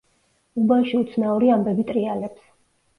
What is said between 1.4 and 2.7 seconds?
ამბები ტრიალებს.